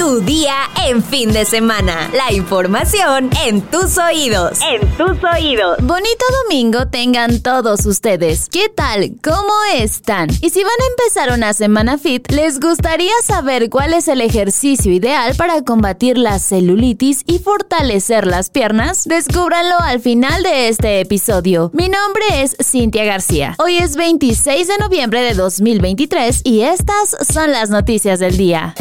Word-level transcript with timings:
Tu 0.00 0.22
día 0.22 0.54
en 0.86 1.04
fin 1.04 1.30
de 1.30 1.44
semana. 1.44 2.10
La 2.14 2.32
información 2.32 3.28
en 3.44 3.60
tus 3.60 3.98
oídos. 3.98 4.58
En 4.62 4.80
tus 4.96 5.22
oídos. 5.22 5.76
Bonito 5.82 6.24
domingo 6.42 6.88
tengan 6.88 7.42
todos 7.42 7.84
ustedes. 7.84 8.48
¿Qué 8.48 8.70
tal? 8.70 9.12
¿Cómo 9.22 9.52
están? 9.76 10.30
Y 10.40 10.48
si 10.48 10.64
van 10.64 10.72
a 10.72 10.90
empezar 10.90 11.36
una 11.36 11.52
semana 11.52 11.98
fit, 11.98 12.30
les 12.30 12.60
gustaría 12.60 13.12
saber 13.22 13.68
cuál 13.68 13.92
es 13.92 14.08
el 14.08 14.22
ejercicio 14.22 14.90
ideal 14.90 15.34
para 15.36 15.62
combatir 15.64 16.16
la 16.16 16.38
celulitis 16.38 17.22
y 17.26 17.38
fortalecer 17.38 18.26
las 18.26 18.48
piernas. 18.48 19.04
Descúbranlo 19.04 19.78
al 19.80 20.00
final 20.00 20.42
de 20.42 20.68
este 20.68 21.00
episodio. 21.00 21.70
Mi 21.74 21.90
nombre 21.90 22.24
es 22.40 22.56
Cintia 22.62 23.04
García. 23.04 23.54
Hoy 23.58 23.76
es 23.76 23.96
26 23.96 24.66
de 24.66 24.78
noviembre 24.78 25.20
de 25.20 25.34
2023 25.34 26.40
y 26.44 26.62
estas 26.62 27.18
son 27.30 27.52
las 27.52 27.68
noticias 27.68 28.18
del 28.18 28.38
día. 28.38 28.74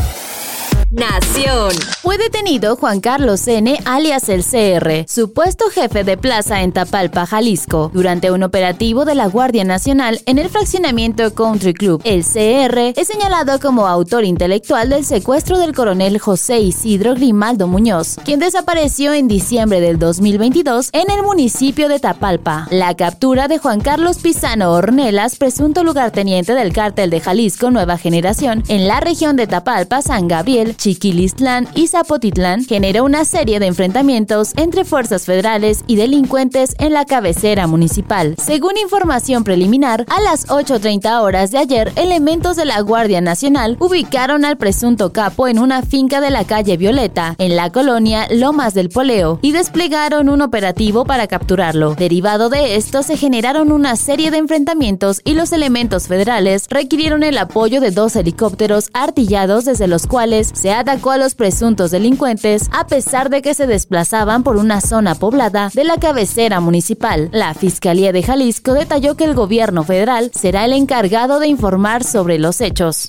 Nación. 0.91 1.71
Fue 2.01 2.17
detenido 2.17 2.75
Juan 2.75 2.99
Carlos 2.99 3.47
N., 3.47 3.79
alias 3.85 4.27
el 4.27 4.43
CR, 4.43 5.07
supuesto 5.07 5.65
jefe 5.69 6.03
de 6.03 6.17
plaza 6.17 6.63
en 6.63 6.71
Tapalpa, 6.71 7.27
Jalisco, 7.27 7.91
durante 7.93 8.31
un 8.31 8.41
operativo 8.41 9.05
de 9.05 9.13
la 9.13 9.27
Guardia 9.27 9.63
Nacional 9.63 10.19
en 10.25 10.39
el 10.39 10.49
fraccionamiento 10.49 11.35
Country 11.35 11.75
Club. 11.75 12.01
El 12.05 12.23
CR 12.23 12.99
es 12.99 13.07
señalado 13.07 13.59
como 13.59 13.85
autor 13.85 14.23
intelectual 14.23 14.89
del 14.89 15.05
secuestro 15.05 15.59
del 15.59 15.75
coronel 15.75 16.17
José 16.17 16.59
Isidro 16.61 17.13
Grimaldo 17.13 17.67
Muñoz, 17.67 18.15
quien 18.25 18.39
desapareció 18.39 19.13
en 19.13 19.27
diciembre 19.27 19.81
del 19.81 19.99
2022 19.99 20.89
en 20.93 21.11
el 21.11 21.21
municipio 21.21 21.87
de 21.87 21.99
Tapalpa. 21.99 22.67
La 22.71 22.95
captura 22.95 23.47
de 23.47 23.59
Juan 23.59 23.81
Carlos 23.81 24.17
Pisano 24.17 24.71
Ornelas, 24.71 25.35
presunto 25.35 25.83
lugarteniente 25.83 26.55
del 26.55 26.73
cártel 26.73 27.11
de 27.11 27.19
Jalisco 27.19 27.69
Nueva 27.69 27.99
Generación, 27.99 28.63
en 28.69 28.87
la 28.87 29.01
región 29.01 29.35
de 29.35 29.45
Tapalpa, 29.45 30.01
San 30.01 30.27
Gabriel, 30.27 30.77
Chiquilistlán 30.79 31.67
y 31.75 31.87
Zapotitlán 31.87 32.63
generó 32.63 33.03
una 33.03 33.25
serie 33.25 33.59
de 33.59 33.67
enfrentamientos 33.67 34.53
entre 34.55 34.85
fuerzas 34.85 35.25
federales 35.25 35.83
y 35.87 35.97
delincuentes 35.97 36.73
en 36.79 36.93
la 36.93 37.05
cabecera 37.05 37.67
municipal. 37.67 38.35
Según 38.41 38.77
información 38.77 39.43
preliminar, 39.43 40.05
a 40.07 40.21
las 40.21 40.47
8.30 40.47 41.21
horas 41.21 41.51
de 41.51 41.57
ayer, 41.57 41.91
elementos 41.97 42.55
de 42.55 42.65
la 42.65 42.79
Guardia 42.79 43.19
Nacional 43.19 43.75
ubicaron 43.79 44.45
al 44.45 44.57
presunto 44.57 45.11
capo 45.11 45.47
en 45.47 45.59
una 45.59 45.81
finca 45.81 46.21
de 46.21 46.31
la 46.31 46.45
calle 46.45 46.77
Violeta, 46.77 47.35
en 47.37 47.57
la 47.57 47.71
colonia 47.71 48.27
Lomas 48.31 48.73
del 48.73 48.89
Poleo, 48.89 49.39
y 49.41 49.51
desplegaron 49.51 50.29
un 50.29 50.41
operativo 50.41 51.03
para 51.03 51.27
capturarlo. 51.27 51.95
Derivado 51.95 52.49
de 52.49 52.77
esto, 52.77 53.03
se 53.03 53.17
generaron 53.17 53.73
una 53.73 53.97
serie 53.97 54.31
de 54.31 54.37
enfrentamientos 54.37 55.21
y 55.25 55.33
los 55.33 55.51
elementos 55.51 56.07
federales 56.07 56.67
requirieron 56.69 57.23
el 57.23 57.37
apoyo 57.37 57.81
de 57.81 57.91
dos 57.91 58.15
helicópteros 58.15 58.89
artillados 58.93 59.65
desde 59.65 59.87
los 59.87 60.07
cuales 60.07 60.51
se 60.53 60.68
atacó 60.73 61.11
a 61.11 61.17
los 61.17 61.35
presuntos 61.35 61.91
delincuentes 61.91 62.69
a 62.71 62.87
pesar 62.87 63.29
de 63.29 63.41
que 63.41 63.53
se 63.53 63.67
desplazaban 63.67 64.43
por 64.43 64.57
una 64.57 64.81
zona 64.81 65.15
poblada 65.15 65.69
de 65.73 65.83
la 65.83 65.97
cabecera 65.97 66.59
municipal. 66.59 67.29
La 67.31 67.53
Fiscalía 67.53 68.11
de 68.11 68.23
Jalisco 68.23 68.73
detalló 68.73 69.15
que 69.15 69.25
el 69.25 69.33
gobierno 69.33 69.83
federal 69.83 70.31
será 70.33 70.65
el 70.65 70.73
encargado 70.73 71.39
de 71.39 71.47
informar 71.47 72.03
sobre 72.03 72.39
los 72.39 72.61
hechos. 72.61 73.07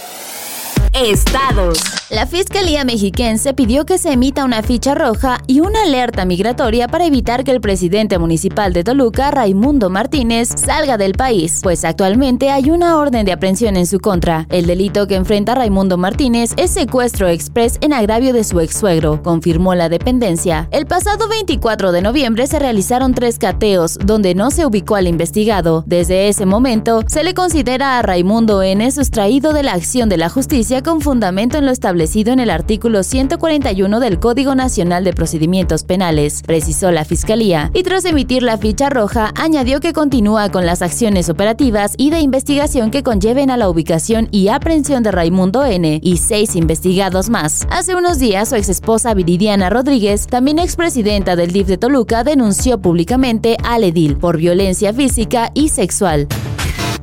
Estados. 0.93 1.79
La 2.11 2.27
Fiscalía 2.27 2.85
Mexiquense 2.85 3.55
pidió 3.55 3.87
que 3.87 3.97
se 3.97 4.13
emita 4.13 4.45
una 4.45 4.63
ficha 4.63 4.97
roja 4.97 5.41
y 5.47 5.61
una 5.61 5.85
alerta 5.85 6.25
migratoria 6.25 6.89
para 6.89 7.07
evitar 7.07 7.45
que 7.45 7.53
el 7.53 7.61
presidente 7.61 8.19
municipal 8.19 8.73
de 8.73 8.83
Toluca, 8.83 9.31
Raimundo 9.31 9.91
Martínez, 9.91 10.49
salga 10.49 10.99
del 10.99 11.13
país, 11.13 11.61
pues 11.63 11.85
actualmente 11.85 12.51
hay 12.51 12.71
una 12.71 12.97
orden 12.99 13.25
de 13.25 13.33
aprehensión 13.33 13.77
en 13.77 13.87
su 13.87 14.01
contra. 14.01 14.47
El 14.51 14.67
delito 14.67 15.07
que 15.07 15.15
enfrenta 15.15 15.55
Raimundo 15.55 15.97
Martínez 15.97 16.53
es 16.57 16.73
secuestro 16.73 17.29
express 17.29 17.79
en 17.81 17.93
agravio 17.93 18.33
de 18.33 18.43
su 18.43 18.59
ex 18.59 18.77
suegro, 18.77 19.23
confirmó 19.23 19.77
la 19.77 19.89
dependencia. 19.89 20.69
El 20.73 20.87
pasado 20.87 21.29
24 21.29 21.93
de 21.93 22.03
noviembre 22.03 22.49
se 22.49 22.59
realizaron 22.59 23.15
tres 23.15 23.39
cateos 23.39 23.97
donde 24.05 24.35
no 24.35 24.51
se 24.51 24.67
ubicó 24.67 24.97
al 24.97 25.07
investigado. 25.07 25.85
Desde 25.87 26.29
ese 26.29 26.45
momento, 26.45 27.03
se 27.07 27.23
le 27.23 27.35
considera 27.35 27.99
a 27.99 28.03
Raimundo 28.03 28.63
N. 28.63 28.91
sustraído 28.91 29.53
de 29.53 29.63
la 29.63 29.75
acción 29.75 30.09
de 30.09 30.17
la 30.17 30.29
justicia 30.29 30.80
con 30.83 31.01
fundamento 31.01 31.59
en 31.59 31.67
lo 31.67 31.73
establecido 31.73 32.33
en 32.33 32.41
el 32.41 32.51
artículo 32.51 33.03
141 33.03 34.01
del 34.01 34.19
Código 34.19 34.55
Nacional 34.55 35.05
de 35.05 35.13
Procedimientos 35.13 35.85
Penales, 35.85 36.43
precisó 36.43 36.91
la 36.91 37.05
Fiscalía, 37.05 37.71
y 37.75 37.83
tras 37.83 38.05
emitir 38.05 38.43
la 38.43 38.59
ficha 38.59 38.89
roja, 38.89 39.33
añadió 39.37 39.81
que 39.81 39.93
continúa 39.93 40.51
con 40.51 40.67
las 40.67 40.83
acciones 40.83 41.29
operativas 41.29 41.95
y 41.97 42.11
de 42.11 42.21
investigación 42.21 42.91
que 42.91 43.03
conlleven 43.03 43.51
a 43.51 43.57
la 43.57 43.69
ubicación 43.69 44.29
y 44.31 44.49
aprehensión 44.49 45.03
de 45.03 45.13
Raimundo 45.13 45.65
N. 45.65 46.01
y 46.03 46.17
seis 46.17 46.57
investigados 46.57 47.31
más. 47.31 47.67
Hace 47.71 47.95
unos 47.95 48.19
días, 48.19 48.49
su 48.49 48.57
exesposa 48.57 49.15
Viridiana 49.15 49.71
Rodríguez, 49.71 50.27
también 50.27 50.59
expresidenta 50.59 51.37
del 51.37 51.53
DIF 51.53 51.67
de 51.67 51.79
Toluca, 51.79 52.25
denunció 52.25 52.81
públicamente 52.81 53.57
al 53.65 53.85
edil 53.85 54.17
por 54.17 54.37
violencia 54.37 54.93
física 54.93 55.51
y 55.55 55.69
sexual. 55.69 56.27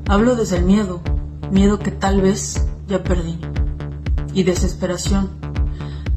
Hablo 0.08 0.36
desde 0.36 0.58
el 0.58 0.64
miedo, 0.64 1.02
miedo 1.52 1.80
que 1.80 1.92
tal 1.92 2.22
vez 2.22 2.62
ya 2.88 3.04
perdí 3.04 3.38
y 4.34 4.44
desesperación. 4.44 5.30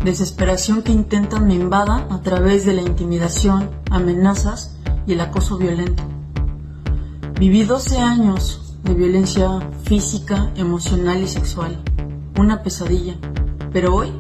Desesperación 0.05 0.83
que 0.83 0.93
intentan 0.93 1.47
me 1.47 1.55
invada 1.55 2.07
a 2.11 2.23
través 2.23 2.65
de 2.65 2.73
la 2.73 2.83
intimidación, 2.83 3.71
amenazas 3.91 4.77
y 5.07 5.13
el 5.13 5.21
acoso 5.21 5.59
violento. 5.59 6.03
Viví 7.39 7.65
12 7.65 7.99
años 7.99 8.77
de 8.83 8.95
violencia 8.95 9.61
física, 9.85 10.51
emocional 10.57 11.23
y 11.23 11.29
sexual. 11.29 11.83
Una 12.39 12.63
pesadilla. 12.63 13.17
Pero 13.73 13.95
hoy 13.95 14.13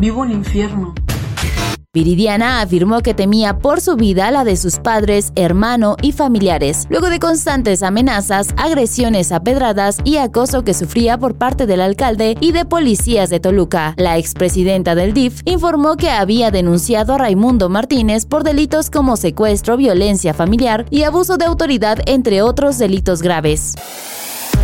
vivo 0.00 0.22
un 0.22 0.32
infierno 0.32 0.94
Viridiana 1.92 2.60
afirmó 2.60 3.00
que 3.00 3.14
temía 3.14 3.58
por 3.58 3.80
su 3.80 3.96
vida 3.96 4.30
la 4.30 4.44
de 4.44 4.56
sus 4.56 4.78
padres, 4.78 5.32
hermano 5.34 5.96
y 6.00 6.12
familiares, 6.12 6.86
luego 6.88 7.10
de 7.10 7.18
constantes 7.18 7.82
amenazas, 7.82 8.54
agresiones 8.56 9.32
a 9.32 9.42
pedradas 9.42 9.98
y 10.04 10.18
acoso 10.18 10.62
que 10.62 10.72
sufría 10.72 11.18
por 11.18 11.34
parte 11.34 11.66
del 11.66 11.80
alcalde 11.80 12.36
y 12.40 12.52
de 12.52 12.64
policías 12.64 13.28
de 13.28 13.40
Toluca. 13.40 13.94
La 13.96 14.18
expresidenta 14.18 14.94
del 14.94 15.14
DIF 15.14 15.42
informó 15.46 15.96
que 15.96 16.10
había 16.10 16.52
denunciado 16.52 17.14
a 17.14 17.18
Raimundo 17.18 17.68
Martínez 17.68 18.24
por 18.24 18.44
delitos 18.44 18.88
como 18.88 19.16
secuestro, 19.16 19.76
violencia 19.76 20.32
familiar 20.32 20.86
y 20.90 21.02
abuso 21.02 21.38
de 21.38 21.46
autoridad, 21.46 21.98
entre 22.06 22.40
otros 22.42 22.78
delitos 22.78 23.20
graves. 23.20 23.74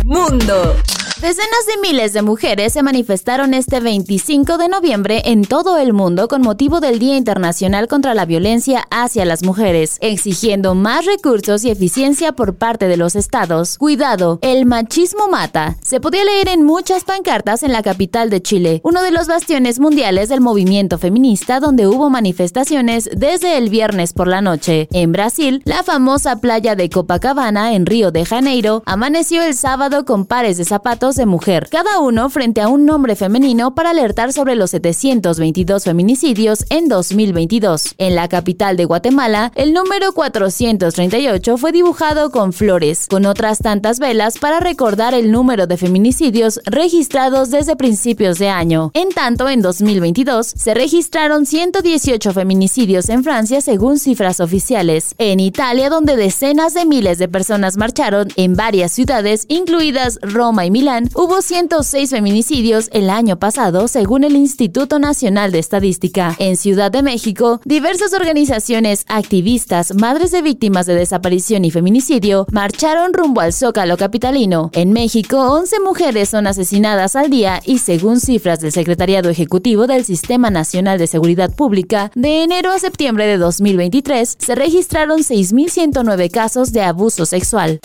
Mundo. 0.05 0.77
Decenas 1.21 1.65
de 1.65 1.81
miles 1.81 2.13
de 2.13 2.21
mujeres 2.21 2.73
se 2.73 2.83
manifestaron 2.83 3.55
este 3.55 3.79
25 3.79 4.59
de 4.59 4.69
noviembre 4.69 5.23
en 5.25 5.45
todo 5.45 5.77
el 5.77 5.91
mundo 5.91 6.27
con 6.27 6.43
motivo 6.43 6.79
del 6.79 6.99
Día 6.99 7.17
Internacional 7.17 7.87
contra 7.87 8.13
la 8.13 8.25
Violencia 8.25 8.85
hacia 8.91 9.25
las 9.25 9.41
Mujeres, 9.41 9.97
exigiendo 10.01 10.75
más 10.75 11.05
recursos 11.05 11.63
y 11.63 11.71
eficiencia 11.71 12.33
por 12.33 12.57
parte 12.57 12.87
de 12.87 12.97
los 12.97 13.15
estados. 13.15 13.79
Cuidado, 13.79 14.37
el 14.43 14.67
machismo 14.67 15.27
mata. 15.27 15.75
Se 15.81 15.99
podía 15.99 16.23
leer 16.23 16.49
en 16.49 16.63
muchas 16.63 17.03
pancartas 17.03 17.63
en 17.63 17.71
la 17.71 17.81
capital 17.81 18.29
de 18.29 18.43
Chile, 18.43 18.81
uno 18.83 19.01
de 19.01 19.09
los 19.09 19.25
bastiones 19.25 19.79
mundiales 19.79 20.29
del 20.29 20.39
movimiento 20.39 20.99
feminista 20.99 21.59
donde 21.59 21.87
hubo 21.87 22.11
manifestaciones 22.11 23.09
desde 23.11 23.57
el 23.57 23.71
viernes 23.71 24.13
por 24.13 24.27
la 24.27 24.41
noche. 24.41 24.87
En 24.91 25.13
Brasil, 25.13 25.63
la 25.65 25.81
famosa 25.81 26.41
playa 26.41 26.75
de 26.75 26.91
Copacabana 26.91 27.73
en 27.73 27.87
Río 27.87 28.11
de 28.11 28.23
Janeiro 28.23 28.83
amaneció 28.85 29.41
el 29.41 29.55
sábado 29.55 30.05
con 30.05 30.27
pares 30.27 30.57
de 30.57 30.65
zapatos 30.65 31.06
de 31.15 31.25
mujer, 31.25 31.67
cada 31.71 31.99
uno 31.99 32.29
frente 32.29 32.61
a 32.61 32.67
un 32.67 32.85
nombre 32.85 33.15
femenino 33.15 33.73
para 33.73 33.91
alertar 33.91 34.33
sobre 34.33 34.55
los 34.55 34.71
722 34.71 35.83
feminicidios 35.83 36.65
en 36.69 36.87
2022. 36.87 37.95
En 37.97 38.15
la 38.15 38.27
capital 38.27 38.75
de 38.75 38.85
Guatemala, 38.85 39.51
el 39.55 39.73
número 39.73 40.11
438 40.13 41.57
fue 41.57 41.71
dibujado 41.71 42.31
con 42.31 42.51
flores, 42.51 43.07
con 43.07 43.25
otras 43.25 43.59
tantas 43.59 43.99
velas 43.99 44.37
para 44.37 44.59
recordar 44.59 45.13
el 45.13 45.31
número 45.31 45.67
de 45.67 45.77
feminicidios 45.77 46.59
registrados 46.65 47.51
desde 47.51 47.75
principios 47.75 48.37
de 48.37 48.49
año. 48.49 48.91
En 48.93 49.09
tanto, 49.09 49.47
en 49.47 49.61
2022 49.61 50.47
se 50.47 50.73
registraron 50.73 51.45
118 51.45 52.33
feminicidios 52.33 53.09
en 53.09 53.23
Francia 53.23 53.61
según 53.61 53.99
cifras 53.99 54.39
oficiales. 54.39 55.15
En 55.17 55.39
Italia, 55.39 55.89
donde 55.89 56.15
decenas 56.15 56.73
de 56.73 56.85
miles 56.85 57.17
de 57.17 57.27
personas 57.27 57.77
marcharon 57.77 58.27
en 58.35 58.55
varias 58.55 58.91
ciudades, 58.91 59.45
incluidas 59.47 60.19
Roma 60.21 60.65
y 60.65 60.71
Milán, 60.71 60.96
hubo 61.15 61.41
106 61.41 62.09
feminicidios 62.09 62.89
el 62.93 63.09
año 63.09 63.37
pasado, 63.37 63.87
según 63.87 64.23
el 64.23 64.35
Instituto 64.35 64.99
Nacional 64.99 65.51
de 65.51 65.59
Estadística. 65.59 66.35
En 66.39 66.57
Ciudad 66.57 66.91
de 66.91 67.03
México, 67.03 67.61
diversas 67.65 68.13
organizaciones 68.13 69.05
activistas, 69.07 69.93
madres 69.95 70.31
de 70.31 70.41
víctimas 70.41 70.85
de 70.85 70.95
desaparición 70.95 71.65
y 71.65 71.71
feminicidio, 71.71 72.47
marcharon 72.51 73.13
rumbo 73.13 73.41
al 73.41 73.53
Zócalo 73.53 73.97
capitalino. 73.97 74.69
En 74.73 74.91
México, 74.91 75.37
11 75.37 75.79
mujeres 75.81 76.29
son 76.29 76.47
asesinadas 76.47 77.15
al 77.15 77.29
día 77.29 77.61
y 77.65 77.79
según 77.79 78.19
cifras 78.19 78.59
del 78.59 78.71
Secretariado 78.71 79.29
Ejecutivo 79.29 79.87
del 79.87 80.05
Sistema 80.05 80.49
Nacional 80.49 80.97
de 80.99 81.07
Seguridad 81.07 81.53
Pública, 81.53 82.11
de 82.15 82.43
enero 82.43 82.71
a 82.71 82.79
septiembre 82.79 83.27
de 83.27 83.37
2023 83.37 84.37
se 84.39 84.55
registraron 84.55 85.19
6.109 85.19 86.31
casos 86.31 86.71
de 86.71 86.81
abuso 86.81 87.25
sexual. 87.25 87.79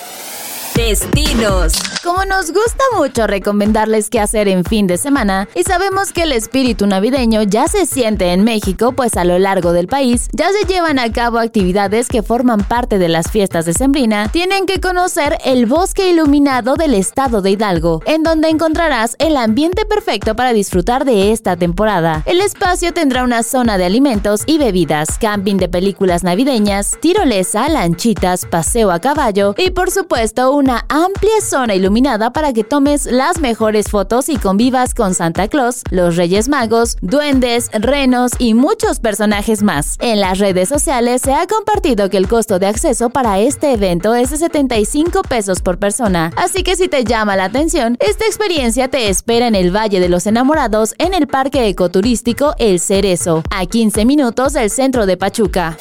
Destinos. 0.74 1.74
Como 2.02 2.24
nos 2.24 2.50
gusta 2.50 2.82
mucho 2.96 3.26
recomendarles 3.26 4.08
qué 4.08 4.20
hacer 4.20 4.48
en 4.48 4.64
fin 4.64 4.86
de 4.86 4.96
semana 4.96 5.48
y 5.54 5.62
sabemos 5.64 6.12
que 6.12 6.22
el 6.22 6.32
espíritu 6.32 6.86
navideño 6.86 7.42
ya 7.42 7.68
se 7.68 7.84
siente 7.84 8.32
en 8.32 8.42
México, 8.42 8.92
pues 8.92 9.16
a 9.16 9.24
lo 9.24 9.38
largo 9.38 9.72
del 9.72 9.86
país 9.86 10.28
ya 10.32 10.50
se 10.50 10.66
llevan 10.66 10.98
a 10.98 11.12
cabo 11.12 11.38
actividades 11.38 12.08
que 12.08 12.22
forman 12.22 12.64
parte 12.64 12.98
de 12.98 13.08
las 13.08 13.30
fiestas 13.30 13.66
de 13.66 13.74
Sembrina, 13.74 14.30
tienen 14.32 14.66
que 14.66 14.80
conocer 14.80 15.38
el 15.44 15.66
bosque 15.66 16.10
iluminado 16.10 16.74
del 16.74 16.94
estado 16.94 17.42
de 17.42 17.50
Hidalgo, 17.50 18.00
en 18.06 18.22
donde 18.22 18.48
encontrarás 18.48 19.14
el 19.18 19.36
ambiente 19.36 19.84
perfecto 19.84 20.34
para 20.34 20.52
disfrutar 20.52 21.04
de 21.04 21.32
esta 21.32 21.56
temporada. 21.56 22.22
El 22.24 22.40
espacio 22.40 22.94
tendrá 22.94 23.24
una 23.24 23.42
zona 23.42 23.78
de 23.78 23.84
alimentos 23.84 24.42
y 24.46 24.58
bebidas, 24.58 25.18
camping 25.18 25.56
de 25.56 25.68
películas 25.68 26.24
navideñas, 26.24 26.96
tirolesa, 27.00 27.68
lanchitas, 27.68 28.46
paseo 28.46 28.90
a 28.90 29.00
caballo 29.00 29.54
y 29.58 29.70
por 29.70 29.90
supuesto 29.90 30.52
un 30.52 30.61
una 30.62 30.86
amplia 30.88 31.40
zona 31.40 31.74
iluminada 31.74 32.32
para 32.32 32.52
que 32.52 32.62
tomes 32.62 33.06
las 33.06 33.40
mejores 33.40 33.88
fotos 33.88 34.28
y 34.28 34.36
convivas 34.36 34.94
con 34.94 35.12
Santa 35.12 35.48
Claus, 35.48 35.82
los 35.90 36.14
Reyes 36.14 36.48
Magos, 36.48 36.96
duendes, 37.00 37.68
renos 37.72 38.30
y 38.38 38.54
muchos 38.54 39.00
personajes 39.00 39.64
más. 39.64 39.96
En 39.98 40.20
las 40.20 40.38
redes 40.38 40.68
sociales 40.68 41.20
se 41.22 41.34
ha 41.34 41.48
compartido 41.48 42.08
que 42.10 42.16
el 42.16 42.28
costo 42.28 42.60
de 42.60 42.68
acceso 42.68 43.10
para 43.10 43.40
este 43.40 43.72
evento 43.72 44.14
es 44.14 44.30
de 44.30 44.36
75 44.36 45.22
pesos 45.22 45.62
por 45.62 45.78
persona, 45.78 46.32
así 46.36 46.62
que 46.62 46.76
si 46.76 46.86
te 46.86 47.02
llama 47.02 47.34
la 47.34 47.46
atención, 47.46 47.96
esta 47.98 48.24
experiencia 48.26 48.86
te 48.86 49.08
espera 49.08 49.48
en 49.48 49.56
el 49.56 49.74
Valle 49.74 49.98
de 49.98 50.08
los 50.08 50.28
Enamorados 50.28 50.94
en 50.98 51.12
el 51.12 51.26
Parque 51.26 51.66
Ecoturístico 51.66 52.54
El 52.58 52.78
Cerezo, 52.78 53.42
a 53.50 53.66
15 53.66 54.04
minutos 54.04 54.52
del 54.52 54.70
centro 54.70 55.06
de 55.06 55.16
Pachuca. 55.16 55.76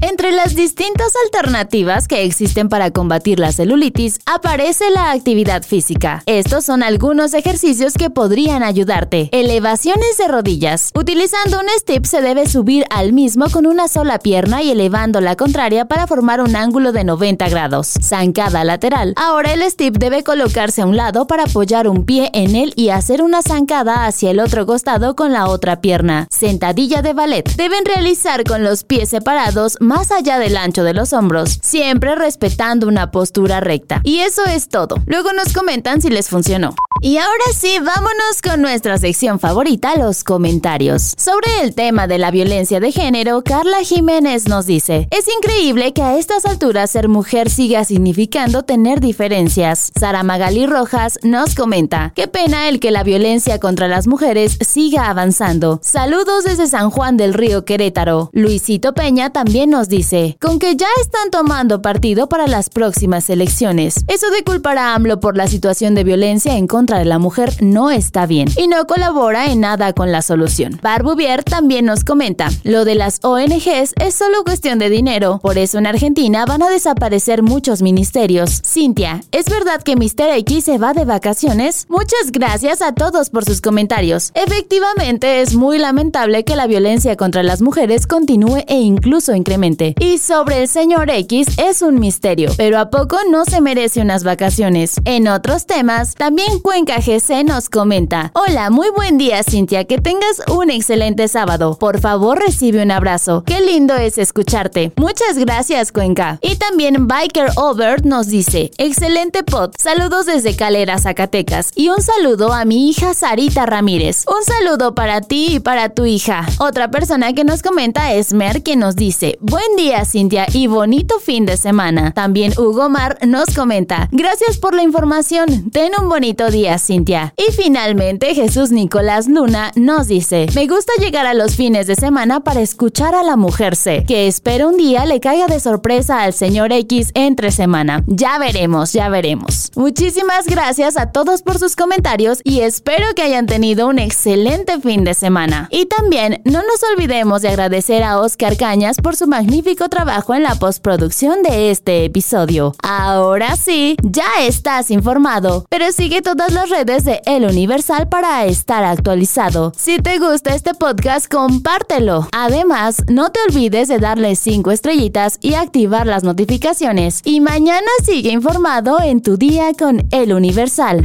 Entre 0.00 0.32
las 0.32 0.54
distintas 0.54 1.12
alternativas 1.24 2.08
que 2.08 2.24
existen 2.24 2.68
para 2.68 2.90
combatir 2.90 3.38
la 3.38 3.52
celulitis 3.52 4.18
aparece 4.26 4.90
la 4.90 5.12
actividad 5.12 5.62
física. 5.62 6.22
Estos 6.26 6.64
son 6.64 6.82
algunos 6.82 7.34
ejercicios 7.34 7.94
que 7.94 8.10
podrían 8.10 8.62
ayudarte. 8.62 9.28
Elevaciones 9.32 10.18
de 10.18 10.28
rodillas. 10.28 10.90
Utilizando 10.94 11.60
un 11.60 11.66
step 11.78 12.04
se 12.06 12.20
debe 12.20 12.46
subir 12.46 12.84
al 12.90 13.12
mismo 13.12 13.48
con 13.50 13.66
una 13.66 13.88
sola 13.88 14.18
pierna 14.18 14.62
y 14.62 14.70
elevando 14.70 15.20
la 15.20 15.36
contraria 15.36 15.86
para 15.86 16.06
formar 16.06 16.40
un 16.40 16.56
ángulo 16.56 16.92
de 16.92 17.04
90 17.04 17.48
grados. 17.48 17.94
Zancada 18.02 18.64
lateral. 18.64 19.14
Ahora 19.16 19.52
el 19.52 19.62
step 19.70 19.98
debe 19.98 20.22
colocarse 20.22 20.82
a 20.82 20.86
un 20.86 20.96
lado 20.96 21.26
para 21.26 21.44
apoyar 21.44 21.88
un 21.88 22.04
pie 22.04 22.30
en 22.34 22.56
él 22.56 22.72
y 22.76 22.90
hacer 22.90 23.22
una 23.22 23.42
zancada 23.42 24.06
hacia 24.06 24.30
el 24.30 24.40
otro 24.40 24.66
costado 24.66 25.16
con 25.16 25.32
la 25.32 25.48
otra 25.48 25.80
pierna. 25.80 26.26
Sentadilla 26.30 27.02
de 27.02 27.12
ballet. 27.12 27.48
Deben 27.56 27.84
realizar 27.84 28.44
con 28.44 28.62
los 28.62 28.84
pies 28.84 29.08
separados 29.10 29.76
más 29.84 30.10
allá 30.10 30.38
del 30.38 30.56
ancho 30.56 30.82
de 30.82 30.94
los 30.94 31.12
hombros, 31.12 31.58
siempre 31.62 32.14
respetando 32.16 32.88
una 32.88 33.10
postura 33.10 33.60
recta. 33.60 34.00
Y 34.02 34.18
eso 34.18 34.44
es 34.46 34.68
todo. 34.68 34.96
Luego 35.06 35.32
nos 35.32 35.52
comentan 35.52 36.02
si 36.02 36.10
les 36.10 36.28
funcionó. 36.28 36.74
Y 37.04 37.18
ahora 37.18 37.44
sí, 37.54 37.76
vámonos 37.80 38.40
con 38.42 38.62
nuestra 38.62 38.96
sección 38.96 39.38
favorita, 39.38 39.94
los 39.98 40.24
comentarios. 40.24 41.12
Sobre 41.18 41.60
el 41.60 41.74
tema 41.74 42.06
de 42.06 42.16
la 42.16 42.30
violencia 42.30 42.80
de 42.80 42.92
género, 42.92 43.44
Carla 43.44 43.82
Jiménez 43.82 44.48
nos 44.48 44.64
dice, 44.64 45.06
es 45.10 45.26
increíble 45.28 45.92
que 45.92 46.00
a 46.00 46.16
estas 46.16 46.46
alturas 46.46 46.90
ser 46.90 47.10
mujer 47.10 47.50
siga 47.50 47.84
significando 47.84 48.62
tener 48.62 49.00
diferencias. 49.00 49.92
Sara 50.00 50.22
Magali 50.22 50.64
Rojas 50.64 51.18
nos 51.22 51.54
comenta, 51.54 52.14
qué 52.16 52.26
pena 52.26 52.70
el 52.70 52.80
que 52.80 52.90
la 52.90 53.02
violencia 53.02 53.60
contra 53.60 53.86
las 53.86 54.06
mujeres 54.06 54.56
siga 54.66 55.10
avanzando. 55.10 55.80
Saludos 55.82 56.44
desde 56.44 56.68
San 56.68 56.88
Juan 56.88 57.18
del 57.18 57.34
Río 57.34 57.66
Querétaro. 57.66 58.30
Luisito 58.32 58.94
Peña 58.94 59.28
también 59.28 59.68
nos 59.68 59.90
dice, 59.90 60.38
con 60.40 60.58
que 60.58 60.74
ya 60.74 60.88
están 61.02 61.30
tomando 61.30 61.82
partido 61.82 62.30
para 62.30 62.46
las 62.46 62.70
próximas 62.70 63.28
elecciones. 63.28 64.06
Eso 64.08 64.30
de 64.30 64.42
culpar 64.42 64.78
a 64.78 64.94
AMLO 64.94 65.20
por 65.20 65.36
la 65.36 65.48
situación 65.48 65.94
de 65.94 66.04
violencia 66.04 66.56
en 66.56 66.66
contra 66.66 66.93
de 66.98 67.04
la 67.04 67.18
mujer 67.18 67.54
no 67.60 67.90
está 67.90 68.26
bien 68.26 68.48
y 68.56 68.66
no 68.66 68.86
colabora 68.86 69.46
en 69.46 69.60
nada 69.60 69.92
con 69.92 70.12
la 70.12 70.22
solución. 70.22 70.78
Barbuvier 70.82 71.44
también 71.44 71.86
nos 71.86 72.04
comenta, 72.04 72.48
lo 72.62 72.84
de 72.84 72.94
las 72.94 73.20
ONGs 73.22 73.94
es 74.00 74.14
solo 74.14 74.44
cuestión 74.44 74.78
de 74.78 74.90
dinero, 74.90 75.38
por 75.42 75.58
eso 75.58 75.78
en 75.78 75.86
Argentina 75.86 76.44
van 76.46 76.62
a 76.62 76.68
desaparecer 76.68 77.42
muchos 77.42 77.82
ministerios. 77.82 78.62
Cintia, 78.64 79.22
¿es 79.32 79.46
verdad 79.46 79.82
que 79.82 79.96
Mr. 79.96 80.30
X 80.38 80.64
se 80.64 80.78
va 80.78 80.92
de 80.92 81.04
vacaciones? 81.04 81.86
Muchas 81.88 82.30
gracias 82.32 82.82
a 82.82 82.92
todos 82.92 83.30
por 83.30 83.44
sus 83.44 83.60
comentarios. 83.60 84.30
Efectivamente, 84.34 85.42
es 85.42 85.54
muy 85.54 85.78
lamentable 85.78 86.44
que 86.44 86.56
la 86.56 86.66
violencia 86.66 87.16
contra 87.16 87.42
las 87.42 87.62
mujeres 87.62 88.06
continúe 88.06 88.64
e 88.66 88.76
incluso 88.76 89.34
incremente. 89.34 89.94
Y 90.00 90.18
sobre 90.18 90.62
el 90.62 90.68
señor 90.68 91.10
X 91.10 91.48
es 91.58 91.82
un 91.82 91.98
misterio, 91.98 92.50
pero 92.56 92.78
¿a 92.78 92.90
poco 92.90 93.16
no 93.30 93.44
se 93.44 93.60
merece 93.60 94.00
unas 94.00 94.24
vacaciones? 94.24 94.96
En 95.04 95.28
otros 95.28 95.66
temas, 95.66 96.14
también 96.14 96.60
Cuenca 96.60 96.83
GC 96.84 97.44
nos 97.44 97.70
comenta, 97.70 98.30
Hola, 98.34 98.68
muy 98.68 98.88
buen 98.90 99.16
día 99.16 99.42
Cintia, 99.42 99.84
que 99.84 99.98
tengas 99.98 100.42
un 100.48 100.70
excelente 100.70 101.28
sábado. 101.28 101.76
Por 101.78 101.98
favor 101.98 102.38
recibe 102.38 102.82
un 102.82 102.90
abrazo. 102.90 103.42
Qué 103.46 103.60
lindo 103.60 103.94
es 103.94 104.18
escucharte. 104.18 104.92
Muchas 104.96 105.38
gracias 105.38 105.92
Cuenca. 105.92 106.38
Y 106.42 106.56
también 106.56 107.08
Biker 107.08 107.48
Over 107.56 108.04
nos 108.04 108.28
dice, 108.28 108.70
excelente 108.76 109.42
pod. 109.44 109.70
Saludos 109.78 110.26
desde 110.26 110.56
Calera, 110.56 110.98
Zacatecas. 110.98 111.70
Y 111.74 111.88
un 111.88 112.02
saludo 112.02 112.52
a 112.52 112.64
mi 112.64 112.90
hija 112.90 113.14
Sarita 113.14 113.64
Ramírez. 113.64 114.24
Un 114.28 114.44
saludo 114.44 114.94
para 114.94 115.22
ti 115.22 115.56
y 115.56 115.60
para 115.60 115.88
tu 115.88 116.04
hija. 116.04 116.44
Otra 116.58 116.90
persona 116.90 117.32
que 117.32 117.44
nos 117.44 117.62
comenta 117.62 118.12
es 118.12 118.34
Mer, 118.34 118.62
quien 118.62 118.80
nos 118.80 118.94
dice, 118.94 119.38
buen 119.40 119.76
día 119.76 120.04
Cintia 120.04 120.46
y 120.52 120.66
bonito 120.66 121.18
fin 121.18 121.46
de 121.46 121.56
semana. 121.56 122.12
También 122.12 122.52
Hugo 122.58 122.88
Mar 122.90 123.18
nos 123.26 123.54
comenta, 123.54 124.08
gracias 124.12 124.58
por 124.58 124.74
la 124.74 124.82
información. 124.82 125.70
Ten 125.70 125.92
un 125.98 126.08
bonito 126.08 126.50
día 126.50 126.63
Cintia. 126.78 127.34
Y 127.36 127.52
finalmente 127.52 128.34
Jesús 128.34 128.70
Nicolás 128.70 129.28
Luna 129.28 129.70
nos 129.76 130.08
dice, 130.08 130.46
me 130.54 130.66
gusta 130.66 130.92
llegar 130.98 131.26
a 131.26 131.34
los 131.34 131.56
fines 131.56 131.86
de 131.86 131.94
semana 131.94 132.40
para 132.40 132.60
escuchar 132.60 133.14
a 133.14 133.22
la 133.22 133.36
mujer 133.36 133.76
C, 133.76 134.04
que 134.06 134.26
espero 134.26 134.68
un 134.68 134.76
día 134.76 135.04
le 135.06 135.20
caiga 135.20 135.46
de 135.46 135.60
sorpresa 135.60 136.22
al 136.22 136.32
señor 136.32 136.72
X 136.72 137.10
entre 137.14 137.50
semana. 137.50 138.02
Ya 138.06 138.38
veremos, 138.38 138.92
ya 138.92 139.08
veremos. 139.08 139.70
Muchísimas 139.76 140.46
gracias 140.46 140.96
a 140.96 141.12
todos 141.12 141.42
por 141.42 141.58
sus 141.58 141.76
comentarios 141.76 142.40
y 142.44 142.60
espero 142.60 143.06
que 143.14 143.22
hayan 143.22 143.46
tenido 143.46 143.88
un 143.88 143.98
excelente 143.98 144.80
fin 144.80 145.04
de 145.04 145.14
semana. 145.14 145.68
Y 145.70 145.86
también 145.86 146.40
no 146.44 146.60
nos 146.60 146.82
olvidemos 146.92 147.42
de 147.42 147.48
agradecer 147.48 148.02
a 148.02 148.20
Oscar 148.20 148.56
Cañas 148.56 148.96
por 149.02 149.16
su 149.16 149.26
magnífico 149.26 149.88
trabajo 149.88 150.34
en 150.34 150.42
la 150.42 150.54
postproducción 150.54 151.42
de 151.42 151.70
este 151.70 152.04
episodio. 152.04 152.74
Ahora 152.82 153.56
sí, 153.56 153.96
ya 154.02 154.26
estás 154.40 154.90
informado, 154.90 155.66
pero 155.68 155.92
sigue 155.92 156.22
todas 156.22 156.52
las 156.54 156.70
redes 156.70 157.04
de 157.04 157.20
El 157.26 157.44
Universal 157.44 158.08
para 158.08 158.44
estar 158.46 158.84
actualizado. 158.84 159.72
Si 159.76 159.98
te 159.98 160.18
gusta 160.18 160.54
este 160.54 160.72
podcast, 160.72 161.30
compártelo. 161.30 162.28
Además, 162.32 163.02
no 163.08 163.30
te 163.30 163.40
olvides 163.48 163.88
de 163.88 163.98
darle 163.98 164.36
5 164.36 164.70
estrellitas 164.70 165.38
y 165.40 165.54
activar 165.54 166.06
las 166.06 166.22
notificaciones. 166.22 167.20
Y 167.24 167.40
mañana 167.40 167.88
sigue 168.04 168.30
informado 168.30 169.02
en 169.02 169.20
tu 169.22 169.36
día 169.36 169.72
con 169.76 170.06
El 170.12 170.32
Universal. 170.32 171.04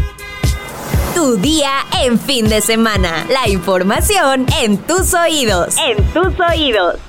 Tu 1.16 1.38
día 1.38 1.72
en 2.04 2.20
fin 2.20 2.48
de 2.48 2.62
semana. 2.62 3.26
La 3.30 3.50
información 3.50 4.46
en 4.62 4.78
tus 4.78 5.14
oídos. 5.14 5.76
En 5.80 6.04
tus 6.14 6.40
oídos. 6.40 7.09